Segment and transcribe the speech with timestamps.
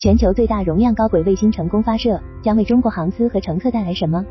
[0.00, 4.24] 全球最大容量高轨卫星成功发射，将为中国航司和乘客带来什么？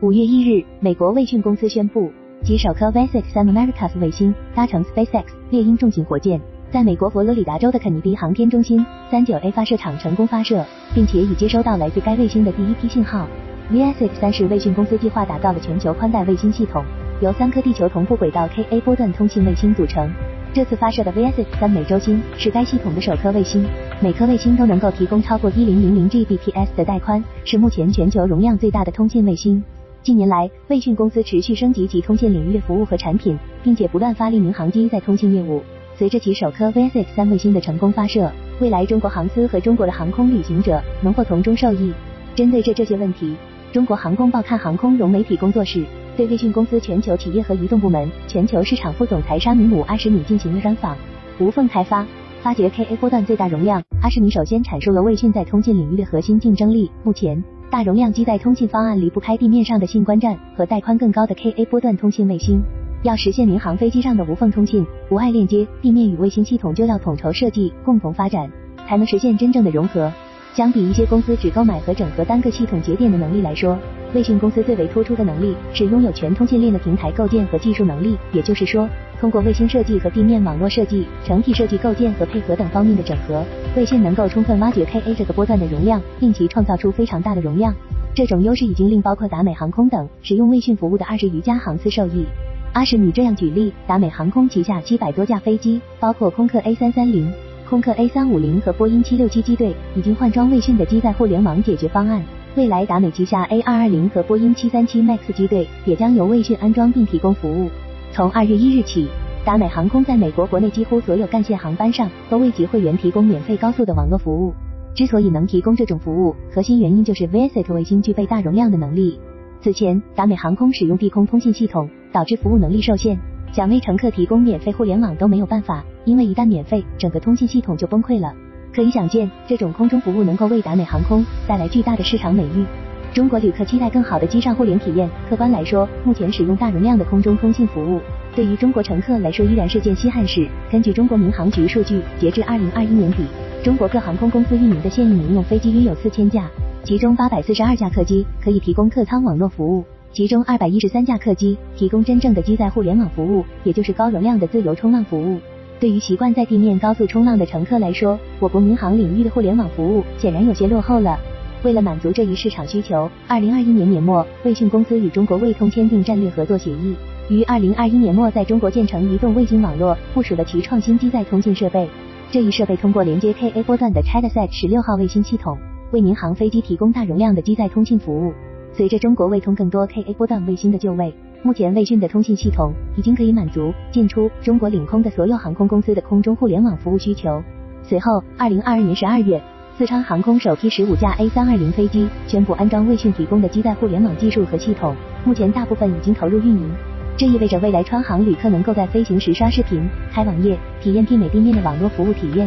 [0.00, 2.10] 五月一日，美国卫讯公司宣布，
[2.42, 6.40] 其首颗 VSAT 三 Americas 卫星搭乘 SpaceX 猎鹰重型火箭，
[6.72, 13.28] 在美国佛罗里达州的肯尼迪航天中心三九 A 发射场成功发射，并且已接收到来自该卫星的第一批信号。
[13.70, 16.84] VSAT 三是卫讯公司计划打造的全球宽带卫星系统，
[17.20, 20.10] 由三颗地球同步轨道 Ka 波段通信卫星组成。
[20.56, 23.62] 这次发射的 VSAT 三美洲星是该系统的首颗卫星，
[24.00, 29.62] 每颗卫星都能够提供超过一零零零 Gbps 的带宽，是目前全球容量最大的通信卫星。
[30.02, 35.62] 近年来，卫讯公司持续升级其通信领域的服务和产品，并且不断发力民航机在通信业务。
[35.94, 41.92] 随着其首颗 VSAT 三卫星的成功发射，未来中国航司和中国的航空旅行者能否从中受益。
[42.34, 43.36] 针对这这些问题，
[43.76, 45.84] 中国航空报刊航空融媒体工作室。
[46.16, 50.96] 对卫讯公司全球企业和移动部门全球市场副总裁沙米姆阿什米进行了专访。
[51.38, 52.06] 无缝开发，
[52.40, 53.82] 发掘 Ka 波段最大容量。
[54.00, 56.90] 阿什米首先阐述了卫讯在通信领域的核心竞争力。
[57.04, 62.62] 目前，大容量机载通信方案离不开地面上的信观站和带宽更高的 Ka 波段通信卫星。
[63.02, 68.50] 要实现民航飞机上的无缝通信、无碍链接，地面与卫星系统就要统筹设计、共同发展，
[68.88, 70.10] 才能实现真正的融合。
[70.56, 73.78] 相比一些公司只购买和整合单个系统节点的能力来说，
[74.14, 78.16] 卫讯公司最为突出的能力是拥有全通信链的平台构建和技术能力。
[78.32, 78.88] 也就是说，
[79.20, 83.44] 通过卫星设计和地面网络设计、整体设计构建和配合等方面的整合，
[83.76, 87.74] 卫讯能够充分挖掘 Ka 这个波段的容量，令其创造出非常大的容量。
[88.14, 92.24] 这种优势已经令包括达美航空等使用卫讯服务的二十余家航司受益。
[92.72, 97.30] 阿什米这样举例，达美航空旗下七百多架飞机，包括空客 A 三三零。
[97.68, 102.22] 空客 A 三五零和波音七六七机队已经换装卫讯的机载互联网解决方案，
[102.54, 107.68] 未来达美旗下 A 二二零和波音七三七 MAX 机队也将由卫讯安装并提供服务。
[108.12, 109.08] 从二月一日起，
[109.44, 114.54] 达美航空在美国国内几乎所有干线航班上都为其会员提供免费高速的网络服务。
[114.94, 119.18] 之所以能提供这种服务，核心原因就是 VSAT 卫星具备大容量的能力。
[119.60, 123.18] 此前，达美航空使用地空通信系统，导致服务能力受限。
[123.56, 128.30] 想为乘客提供免费互联网都没有办法，因为一旦免费，整个通信系统就崩溃了。
[128.70, 132.66] 可以想见，这种空中服务能够为达美航空带来巨大的市场美誉。
[133.14, 135.08] 中国旅客期待更好的机上互联体验。
[135.30, 137.98] 客观来说，目前使用大容量的空中通信服务，
[138.34, 140.46] 对于中国乘客来说依然是件稀罕事。
[140.70, 143.24] 根据中国民航局数据，截至二零二一年底，
[143.64, 146.46] 中国各航空公司运营的现役民用飞机约有四千架，
[146.84, 149.82] 其中八百四十二架客机可以提供客舱网络服务。
[150.16, 155.38] 其中二百一十三架客机提供真正的机载互联网服务，也就是高容量的自由冲浪服务。
[155.78, 161.20] 对于习惯在地面高速冲浪的乘客来说，我国民航领域的互联网服务显然有些落后了。
[161.62, 166.96] 为了满足这一市场需求，二零二一年年末，卫讯公司与中国卫通签订战略合作协议，
[167.28, 171.86] 于二零二一年末在中国建成移动卫星网络，部署了其创新机载通信设备。
[172.30, 175.58] 这一设备通过连接 Ka 波段的 Chatset 十六号卫星系统，
[175.92, 178.32] 为民航飞机提供大容量的机载通信服务。
[178.76, 181.10] 随着中国卫通更多 Ka 波段卫星的就位，
[181.42, 187.42] 目前卫讯的通信系统已经可以满足进出中国领空的所有航空公司的空中互联网服务需求。
[187.82, 189.42] 随后，二零二二年十二月，
[189.78, 194.94] 四川航空首批十五架 A 三二零飞机宣布安装卫讯提供的机载互联网技术和系统，
[195.24, 196.70] 目前大部分已经投入运营。
[197.16, 202.46] 这意味着未来川航旅客能够在飞行时刷视频、开网页，体验媲美地面的网络服务体验。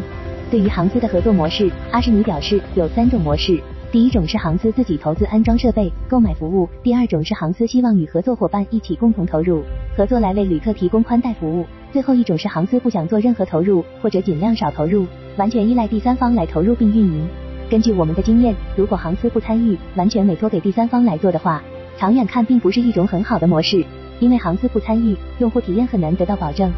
[0.52, 3.60] 对于航司的合作模式，阿什尼表示有三种模式。
[3.92, 9.64] 第一种是航司自己投资安装设备购买服务，第二种是航司希望与合作伙伴一起共同投入
[9.98, 15.08] 合作来为旅客提供宽带服务，最后一种是航司不想做任何投入或者尽量少投入，
[15.38, 17.28] 完全依赖第三方来投入并运营。
[17.68, 21.64] 根据我们的经验，如果航司不参与，完全委托给第三方来做的话，
[21.98, 23.84] 长远看并不是一种很好的模式，
[24.20, 26.72] 因为航司不参与，用户体验很难得到保证，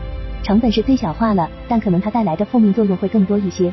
[0.43, 3.69] 成本是最小化了，但可能它带来的负面作用会更多一些。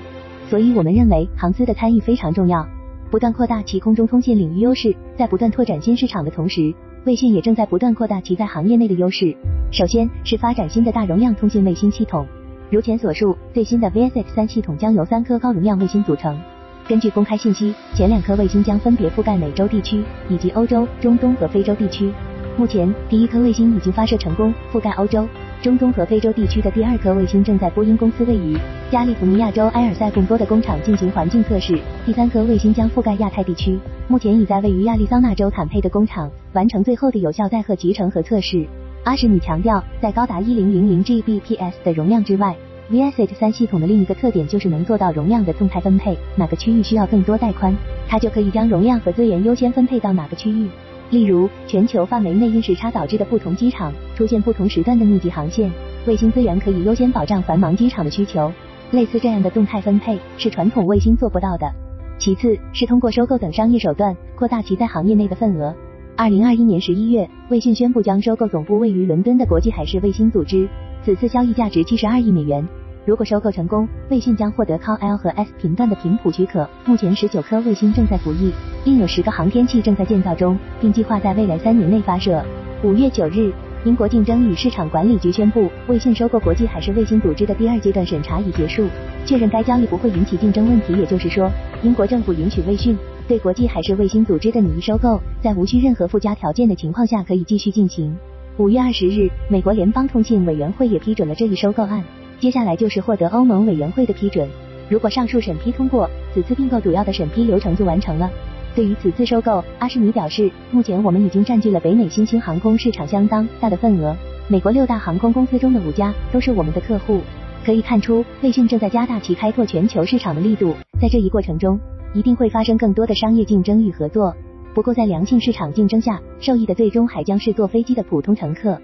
[0.51, 2.67] 所以我们认为航司的参与非常重要。
[3.11, 6.75] 不断扩大其空中通信领域优势，在不断拓展新市场的同时，
[7.05, 9.35] 卫星也正在不断扩大其在行业内的优势。
[9.71, 12.27] 首先是发展新的大容量通信卫星系统。
[12.71, 16.39] 如前所述，最新的 VSX 三系统将由三颗高容量卫星组成。
[16.87, 22.13] 根据公开信息，前两颗卫星将分别覆盖美洲地区以及欧洲、中东和非洲地区。
[22.59, 25.27] 目前，第一颗卫星已经发射成功，覆盖欧洲。
[25.61, 28.57] 中东和非洲地区的第二颗卫星正在波音公司位于
[28.93, 31.77] 加利福尼亚州埃尔塞贡多的工厂进行环境测试，
[32.07, 33.77] 第三颗卫星将覆盖亚太地区，
[34.07, 38.65] 目前已在位于亚利桑那州坦佩的工厂完成最后的有效载荷集成和测试。
[39.03, 42.55] 阿什米强调，在高达一零零零 Gbps 的容量之外
[42.93, 47.75] ，VSAT 三系统的另一个特点就是能做到容量的动态分配，哪个区域需要更多带宽，
[48.07, 50.69] 它就可以将容量和资源优先分配到哪个区域。
[51.11, 55.71] 例如，全球范围内因时差导致的不同机场出现不同时段的密集航线，
[56.07, 58.53] 卫星资源可以优先保障繁忙机场的需求。
[58.91, 61.71] 类似这样的动态分配是传统卫星做不到的。
[62.19, 65.75] 其次是通过收购等商业手段扩大其在行业内的份额。
[66.17, 70.69] 二零二一年十一月，卫讯宣布将收购总部位于伦敦的国际海事卫星组织，
[71.05, 72.67] 此次交易价值七十二亿美元。
[73.09, 76.69] 如果收购成功，卫讯将获得靠 L 和 S 频段的频谱许可。
[76.85, 78.53] 目前十九颗卫星正在服役，
[78.85, 82.45] 另有十个航天器正在建造中，并计划在未来三年内发射。
[82.85, 83.51] 五月九日，
[83.83, 88.87] 英国竞争与市场管理局宣布，卫讯收购国际海事卫星组织的第二阶段审查已结束，
[89.25, 90.93] 确认该交易不会引起竞争问题。
[90.93, 91.51] 也就是说，
[91.83, 92.95] 英国政府允许卫讯
[93.27, 98.15] 对国际海事卫星组织的拟收购，在无需任何附加条件的情况下可以继续进行。
[98.59, 102.05] 五月二十日，美国联邦通信委员会也批准了这一收购案。
[102.41, 104.49] 接下来就是获得欧盟委员会的批准。
[104.89, 108.31] 如果上述审批通过，此次并购主要的审批流程就完成了。
[108.75, 114.17] 对于此次收购，阿什尼表示，目前我们已经占据了北美新兴航空市场相当大的份额。
[114.47, 117.21] 美国六大航空公司中的五家都是我们的客户。
[117.65, 120.75] 可以看出，瑞信正在加大其开拓全球市场的力度。
[121.01, 121.79] 在这一过程中，
[122.15, 124.35] 一定会发生更多的商业竞争与合作。
[124.75, 128.81] 不过，在良性市场竞争下，受益的最终还将是坐飞机的普通乘客。